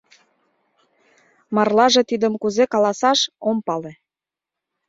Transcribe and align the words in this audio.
Марлаже 1.55 2.01
тидым 2.09 2.33
кузе 2.41 2.63
каласаш— 2.73 3.19
ом 3.49 3.57
пале. 3.65 3.93